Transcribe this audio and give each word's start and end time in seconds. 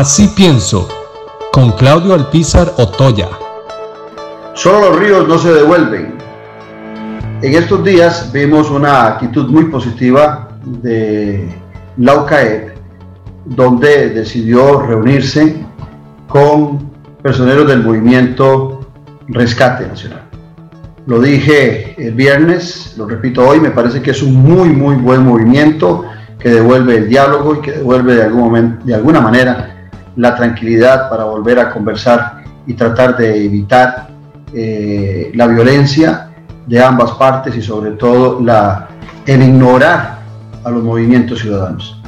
Así 0.00 0.28
pienso, 0.28 0.88
con 1.52 1.72
Claudio 1.72 2.14
Alpizar 2.14 2.72
Otoya. 2.78 3.28
Solo 4.54 4.88
los 4.88 4.98
ríos 4.98 5.28
no 5.28 5.36
se 5.36 5.52
devuelven. 5.52 6.14
En 7.42 7.54
estos 7.54 7.84
días 7.84 8.32
vimos 8.32 8.70
una 8.70 9.08
actitud 9.08 9.50
muy 9.50 9.66
positiva 9.66 10.48
de 10.64 11.54
la 11.98 12.14
UCAEP, 12.14 12.70
donde 13.44 14.08
decidió 14.08 14.80
reunirse 14.80 15.66
con 16.28 16.90
personeros 17.22 17.68
del 17.68 17.82
movimiento 17.82 18.80
Rescate 19.28 19.86
Nacional. 19.86 20.22
Lo 21.04 21.20
dije 21.20 21.94
el 21.98 22.14
viernes, 22.14 22.94
lo 22.96 23.06
repito 23.06 23.46
hoy, 23.46 23.60
me 23.60 23.70
parece 23.70 24.00
que 24.00 24.12
es 24.12 24.22
un 24.22 24.34
muy, 24.34 24.70
muy 24.70 24.96
buen 24.96 25.26
movimiento 25.26 26.06
que 26.38 26.48
devuelve 26.48 26.96
el 26.96 27.08
diálogo 27.10 27.56
y 27.56 27.60
que 27.60 27.72
devuelve 27.72 28.14
de, 28.14 28.22
algún 28.22 28.40
momento, 28.40 28.86
de 28.86 28.94
alguna 28.94 29.20
manera 29.20 29.76
la 30.16 30.34
tranquilidad 30.36 31.08
para 31.08 31.24
volver 31.24 31.58
a 31.58 31.70
conversar 31.70 32.44
y 32.66 32.74
tratar 32.74 33.16
de 33.16 33.44
evitar 33.44 34.08
eh, 34.52 35.30
la 35.34 35.46
violencia 35.46 36.30
de 36.66 36.82
ambas 36.82 37.12
partes 37.12 37.56
y 37.56 37.62
sobre 37.62 37.92
todo 37.92 38.40
el 39.26 39.42
ignorar 39.42 40.20
a 40.64 40.70
los 40.70 40.82
movimientos 40.82 41.40
ciudadanos. 41.40 42.00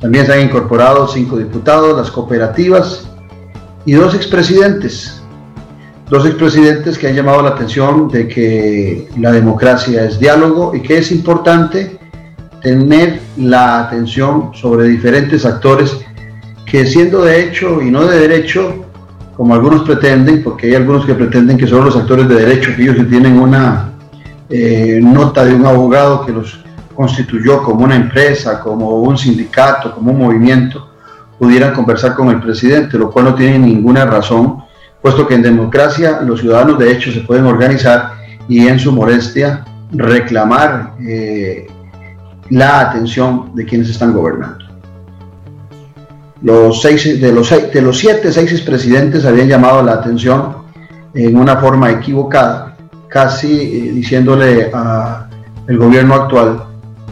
También 0.00 0.26
se 0.26 0.34
han 0.34 0.40
incorporado 0.40 1.08
cinco 1.08 1.38
diputados, 1.38 1.96
las 1.96 2.10
cooperativas 2.10 3.08
y 3.84 3.92
dos 3.92 4.14
expresidentes. 4.14 5.22
Dos 6.08 6.24
expresidentes 6.24 6.98
que 6.98 7.08
han 7.08 7.14
llamado 7.14 7.42
la 7.42 7.50
atención 7.50 8.08
de 8.08 8.28
que 8.28 9.08
la 9.18 9.32
democracia 9.32 10.04
es 10.04 10.20
diálogo 10.20 10.74
y 10.74 10.80
que 10.80 10.98
es 10.98 11.10
importante 11.10 11.98
tener 12.62 13.20
la 13.36 13.80
atención 13.80 14.50
sobre 14.54 14.86
diferentes 14.86 15.44
actores 15.44 16.05
que 16.66 16.84
siendo 16.84 17.22
de 17.22 17.44
hecho 17.44 17.80
y 17.80 17.90
no 17.90 18.04
de 18.04 18.18
derecho, 18.18 18.84
como 19.36 19.54
algunos 19.54 19.82
pretenden, 19.82 20.42
porque 20.42 20.66
hay 20.66 20.74
algunos 20.74 21.06
que 21.06 21.14
pretenden 21.14 21.56
que 21.56 21.66
son 21.66 21.84
los 21.84 21.96
actores 21.96 22.28
de 22.28 22.34
derecho, 22.34 22.72
que 22.74 22.82
ellos 22.82 22.96
que 22.96 23.04
tienen 23.04 23.38
una 23.38 23.92
eh, 24.50 24.98
nota 25.02 25.44
de 25.44 25.54
un 25.54 25.64
abogado 25.64 26.26
que 26.26 26.32
los 26.32 26.58
constituyó 26.94 27.62
como 27.62 27.84
una 27.84 27.94
empresa, 27.94 28.58
como 28.60 29.00
un 29.02 29.16
sindicato, 29.16 29.94
como 29.94 30.12
un 30.12 30.18
movimiento, 30.18 30.88
pudieran 31.38 31.74
conversar 31.74 32.14
con 32.14 32.30
el 32.30 32.40
presidente, 32.40 32.98
lo 32.98 33.10
cual 33.10 33.26
no 33.26 33.34
tiene 33.34 33.58
ninguna 33.58 34.06
razón, 34.06 34.64
puesto 35.02 35.28
que 35.28 35.34
en 35.34 35.42
democracia 35.42 36.22
los 36.22 36.40
ciudadanos 36.40 36.78
de 36.78 36.90
hecho 36.90 37.12
se 37.12 37.20
pueden 37.20 37.44
organizar 37.44 38.12
y 38.48 38.66
en 38.66 38.78
su 38.78 38.90
molestia 38.90 39.64
reclamar 39.92 40.94
eh, 41.06 41.66
la 42.50 42.80
atención 42.80 43.54
de 43.54 43.64
quienes 43.64 43.90
están 43.90 44.12
gobernando. 44.12 44.65
Los 46.46 46.80
seis, 46.80 47.20
de, 47.20 47.32
los, 47.32 47.50
de 47.50 47.82
los 47.82 47.98
siete, 47.98 48.30
seis 48.30 48.60
presidentes 48.60 49.24
habían 49.24 49.48
llamado 49.48 49.82
la 49.82 49.94
atención 49.94 50.58
en 51.12 51.36
una 51.36 51.56
forma 51.56 51.90
equivocada, 51.90 52.76
casi 53.08 53.48
eh, 53.48 53.90
diciéndole 53.92 54.70
al 54.72 55.76
gobierno 55.76 56.14
actual 56.14 56.62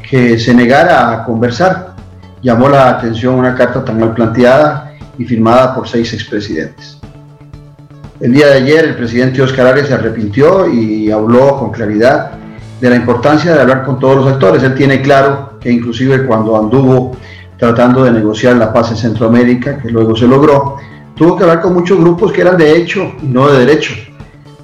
que 0.08 0.38
se 0.38 0.54
negara 0.54 1.10
a 1.10 1.24
conversar. 1.24 1.96
Llamó 2.42 2.68
la 2.68 2.90
atención 2.90 3.34
una 3.34 3.56
carta 3.56 3.84
tan 3.84 3.98
mal 3.98 4.14
planteada 4.14 4.92
y 5.18 5.24
firmada 5.24 5.74
por 5.74 5.88
seis 5.88 6.12
expresidentes. 6.12 7.00
El 8.20 8.34
día 8.34 8.46
de 8.46 8.58
ayer 8.58 8.84
el 8.84 8.94
presidente 8.94 9.42
Oscar 9.42 9.66
Arias 9.66 9.88
se 9.88 9.94
arrepintió 9.94 10.72
y 10.72 11.10
habló 11.10 11.58
con 11.58 11.72
claridad 11.72 12.34
de 12.80 12.88
la 12.88 12.94
importancia 12.94 13.52
de 13.52 13.60
hablar 13.60 13.82
con 13.82 13.98
todos 13.98 14.14
los 14.14 14.32
actores. 14.32 14.62
Él 14.62 14.76
tiene 14.76 15.02
claro 15.02 15.58
que 15.60 15.72
inclusive 15.72 16.24
cuando 16.24 16.56
anduvo 16.56 17.16
tratando 17.58 18.04
de 18.04 18.12
negociar 18.12 18.56
la 18.56 18.72
paz 18.72 18.90
en 18.90 18.96
Centroamérica, 18.96 19.78
que 19.78 19.90
luego 19.90 20.16
se 20.16 20.26
logró, 20.26 20.76
tuvo 21.14 21.36
que 21.36 21.44
hablar 21.44 21.60
con 21.60 21.74
muchos 21.74 21.98
grupos 21.98 22.32
que 22.32 22.40
eran 22.40 22.56
de 22.56 22.76
hecho 22.76 23.12
y 23.22 23.26
no 23.26 23.48
de 23.48 23.60
derecho, 23.60 23.94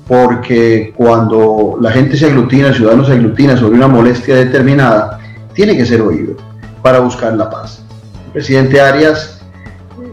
porque 0.06 0.92
cuando 0.96 1.78
la 1.80 1.92
gente 1.92 2.16
se 2.16 2.26
aglutina, 2.26 2.68
el 2.68 2.74
ciudadano 2.74 3.04
se 3.04 3.12
aglutina 3.12 3.56
sobre 3.56 3.76
una 3.76 3.88
molestia 3.88 4.34
determinada, 4.34 5.20
tiene 5.54 5.76
que 5.76 5.86
ser 5.86 6.02
oído 6.02 6.34
para 6.82 7.00
buscar 7.00 7.34
la 7.34 7.48
paz. 7.48 7.82
El 8.26 8.32
presidente 8.32 8.80
Arias 8.80 9.40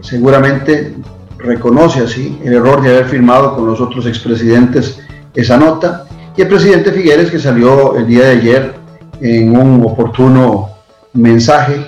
seguramente 0.00 0.94
reconoce 1.38 2.00
así 2.00 2.38
el 2.44 2.54
error 2.54 2.82
de 2.82 2.90
haber 2.90 3.06
firmado 3.06 3.54
con 3.54 3.66
los 3.66 3.80
otros 3.80 4.06
expresidentes 4.06 5.00
esa 5.34 5.56
nota 5.56 6.04
y 6.36 6.42
el 6.42 6.48
presidente 6.48 6.92
Figueres 6.92 7.30
que 7.30 7.38
salió 7.38 7.96
el 7.96 8.06
día 8.06 8.24
de 8.24 8.30
ayer 8.30 8.74
en 9.20 9.56
un 9.56 9.84
oportuno 9.84 10.70
mensaje 11.12 11.84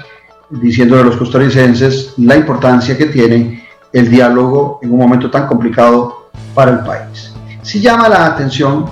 diciéndole 0.50 1.02
a 1.02 1.04
los 1.04 1.16
costarricenses 1.16 2.14
la 2.18 2.36
importancia 2.36 2.96
que 2.96 3.06
tiene 3.06 3.64
el 3.92 4.10
diálogo 4.10 4.78
en 4.82 4.92
un 4.92 4.98
momento 4.98 5.30
tan 5.30 5.46
complicado 5.46 6.30
para 6.54 6.72
el 6.72 6.78
país. 6.80 7.32
Si 7.62 7.80
llama 7.80 8.08
la 8.08 8.26
atención 8.26 8.86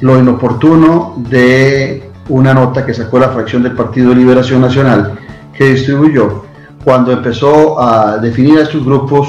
lo 0.00 0.18
inoportuno 0.18 1.14
de 1.28 2.10
una 2.28 2.52
nota 2.52 2.84
que 2.84 2.92
sacó 2.92 3.18
la 3.18 3.30
fracción 3.30 3.62
del 3.62 3.72
Partido 3.72 4.10
de 4.10 4.16
Liberación 4.16 4.60
Nacional 4.60 5.18
que 5.52 5.70
distribuyó 5.72 6.44
cuando 6.84 7.12
empezó 7.12 7.80
a 7.80 8.18
definir 8.18 8.58
a 8.58 8.62
estos 8.62 8.84
grupos 8.84 9.28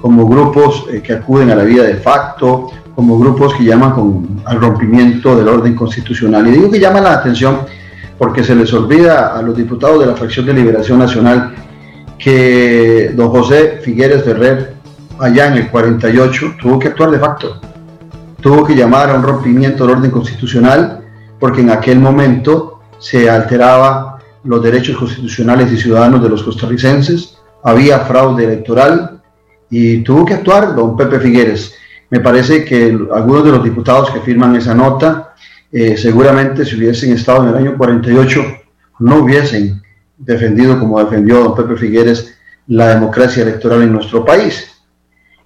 como 0.00 0.26
grupos 0.26 0.86
eh, 0.90 1.02
que 1.02 1.12
acuden 1.12 1.50
a 1.50 1.56
la 1.56 1.64
vida 1.64 1.82
de 1.82 1.96
facto, 1.96 2.70
como 2.94 3.18
grupos 3.18 3.54
que 3.54 3.64
llaman 3.64 4.40
al 4.44 4.60
rompimiento 4.60 5.36
del 5.36 5.48
orden 5.48 5.74
constitucional. 5.74 6.46
Y 6.46 6.52
digo 6.52 6.70
que 6.70 6.80
llama 6.80 7.00
la 7.00 7.14
atención 7.14 7.60
porque 8.18 8.42
se 8.42 8.54
les 8.54 8.72
olvida 8.72 9.38
a 9.38 9.42
los 9.42 9.56
diputados 9.56 10.00
de 10.00 10.06
la 10.06 10.16
fracción 10.16 10.44
de 10.46 10.54
Liberación 10.54 10.98
Nacional 10.98 11.54
que 12.18 13.12
don 13.14 13.28
José 13.30 13.80
Figueres 13.82 14.24
Ferrer, 14.24 14.74
allá 15.20 15.46
en 15.46 15.54
el 15.54 15.70
48, 15.70 16.56
tuvo 16.60 16.78
que 16.78 16.88
actuar 16.88 17.10
de 17.10 17.18
facto. 17.18 17.60
Tuvo 18.40 18.64
que 18.64 18.74
llamar 18.74 19.10
a 19.10 19.14
un 19.14 19.22
rompimiento 19.22 19.86
del 19.86 19.96
orden 19.96 20.10
constitucional 20.10 21.00
porque 21.38 21.60
en 21.60 21.70
aquel 21.70 22.00
momento 22.00 22.80
se 22.98 23.30
alteraba 23.30 24.18
los 24.44 24.62
derechos 24.62 24.96
constitucionales 24.96 25.72
y 25.72 25.76
ciudadanos 25.76 26.22
de 26.22 26.28
los 26.28 26.42
costarricenses, 26.42 27.38
había 27.62 28.00
fraude 28.00 28.44
electoral 28.44 29.20
y 29.70 29.98
tuvo 29.98 30.24
que 30.24 30.34
actuar 30.34 30.74
don 30.74 30.96
Pepe 30.96 31.20
Figueres. 31.20 31.74
Me 32.10 32.20
parece 32.20 32.64
que 32.64 32.98
algunos 33.12 33.44
de 33.44 33.50
los 33.50 33.62
diputados 33.62 34.10
que 34.10 34.20
firman 34.20 34.56
esa 34.56 34.74
nota 34.74 35.34
eh, 35.70 35.96
seguramente 35.96 36.64
si 36.64 36.76
hubiesen 36.76 37.12
estado 37.12 37.42
en 37.42 37.48
el 37.50 37.56
año 37.56 37.76
48 37.76 38.42
no 39.00 39.16
hubiesen 39.16 39.82
defendido 40.16 40.78
como 40.78 40.98
defendió 40.98 41.42
don 41.42 41.54
Pepe 41.54 41.76
Figueres 41.76 42.34
la 42.66 42.88
democracia 42.88 43.42
electoral 43.42 43.82
en 43.82 43.92
nuestro 43.92 44.24
país. 44.24 44.82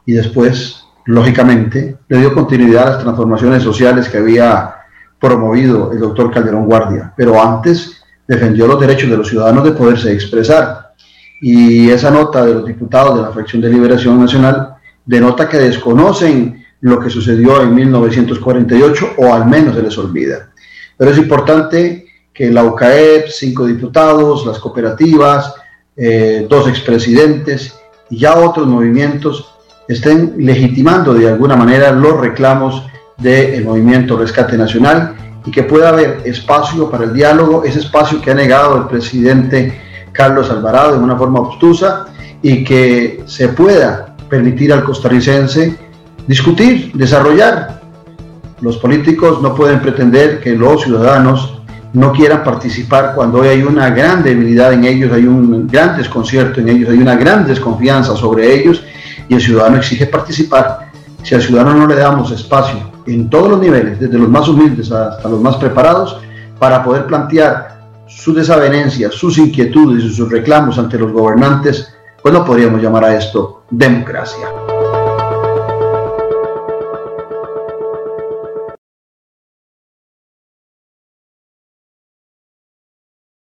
Y 0.06 0.12
después, 0.12 0.84
lógicamente, 1.06 1.96
le 2.08 2.18
dio 2.18 2.34
continuidad 2.34 2.86
a 2.86 2.90
las 2.90 3.02
transformaciones 3.02 3.62
sociales 3.62 4.08
que 4.08 4.18
había 4.18 4.74
promovido 5.20 5.92
el 5.92 6.00
doctor 6.00 6.32
Calderón 6.32 6.66
Guardia, 6.66 7.12
pero 7.16 7.40
antes 7.40 8.02
defendió 8.26 8.66
los 8.66 8.80
derechos 8.80 9.10
de 9.10 9.16
los 9.16 9.28
ciudadanos 9.28 9.64
de 9.64 9.72
poderse 9.72 10.12
expresar. 10.12 10.94
Y 11.40 11.90
esa 11.90 12.10
nota 12.10 12.44
de 12.44 12.54
los 12.54 12.66
diputados 12.66 13.16
de 13.16 13.22
la 13.22 13.32
Fracción 13.32 13.62
de 13.62 13.68
Liberación 13.68 14.18
Nacional 14.18 14.74
denota 15.04 15.48
que 15.48 15.58
desconocen 15.58 16.61
lo 16.82 16.98
que 16.98 17.10
sucedió 17.10 17.62
en 17.62 17.74
1948 17.74 19.14
o 19.16 19.32
al 19.32 19.46
menos 19.46 19.76
se 19.76 19.82
les 19.82 19.96
olvida. 19.98 20.50
Pero 20.96 21.10
es 21.10 21.18
importante 21.18 22.06
que 22.34 22.50
la 22.50 22.64
UCAEP, 22.64 23.28
cinco 23.28 23.66
diputados, 23.66 24.44
las 24.44 24.58
cooperativas, 24.58 25.54
eh, 25.96 26.46
dos 26.48 26.68
expresidentes 26.68 27.78
y 28.10 28.18
ya 28.18 28.36
otros 28.36 28.66
movimientos 28.66 29.54
estén 29.86 30.34
legitimando 30.38 31.14
de 31.14 31.28
alguna 31.28 31.54
manera 31.54 31.92
los 31.92 32.18
reclamos 32.20 32.84
del 33.18 33.64
movimiento 33.64 34.16
Rescate 34.16 34.56
Nacional 34.56 35.14
y 35.44 35.50
que 35.50 35.62
pueda 35.62 35.90
haber 35.90 36.22
espacio 36.24 36.90
para 36.90 37.04
el 37.04 37.12
diálogo, 37.12 37.62
ese 37.64 37.78
espacio 37.78 38.20
que 38.20 38.32
ha 38.32 38.34
negado 38.34 38.76
el 38.76 38.86
presidente 38.86 39.80
Carlos 40.10 40.50
Alvarado 40.50 40.92
de 40.92 41.04
una 41.04 41.16
forma 41.16 41.40
obtusa 41.40 42.06
y 42.42 42.64
que 42.64 43.22
se 43.26 43.48
pueda 43.48 44.16
permitir 44.28 44.72
al 44.72 44.82
costarricense 44.82 45.78
discutir, 46.26 46.92
desarrollar. 46.94 47.80
Los 48.60 48.76
políticos 48.76 49.42
no 49.42 49.54
pueden 49.54 49.80
pretender 49.80 50.40
que 50.40 50.54
los 50.54 50.82
ciudadanos 50.82 51.62
no 51.92 52.12
quieran 52.12 52.42
participar 52.42 53.12
cuando 53.14 53.40
hoy 53.40 53.48
hay 53.48 53.62
una 53.62 53.90
gran 53.90 54.22
debilidad 54.22 54.72
en 54.72 54.84
ellos, 54.84 55.12
hay 55.12 55.26
un 55.26 55.66
gran 55.66 55.96
desconcierto 55.96 56.60
en 56.60 56.68
ellos, 56.68 56.90
hay 56.90 56.98
una 56.98 57.16
gran 57.16 57.46
desconfianza 57.46 58.16
sobre 58.16 58.54
ellos 58.54 58.82
y 59.28 59.34
el 59.34 59.40
ciudadano 59.40 59.76
exige 59.76 60.06
participar. 60.06 60.90
Si 61.22 61.34
al 61.34 61.42
ciudadano 61.42 61.74
no 61.74 61.86
le 61.86 61.96
damos 61.96 62.30
espacio 62.30 62.78
en 63.06 63.28
todos 63.28 63.50
los 63.50 63.60
niveles, 63.60 64.00
desde 64.00 64.18
los 64.18 64.28
más 64.28 64.48
humildes 64.48 64.90
hasta 64.90 65.28
los 65.28 65.40
más 65.40 65.56
preparados, 65.56 66.18
para 66.58 66.82
poder 66.82 67.06
plantear 67.06 67.82
sus 68.06 68.34
desavenencias, 68.34 69.14
sus 69.14 69.38
inquietudes 69.38 70.04
y 70.04 70.14
sus 70.14 70.30
reclamos 70.30 70.78
ante 70.78 70.98
los 70.98 71.12
gobernantes, 71.12 71.94
pues 72.22 72.32
no 72.32 72.44
podríamos 72.44 72.80
llamar 72.80 73.04
a 73.04 73.16
esto 73.16 73.64
democracia. 73.70 74.46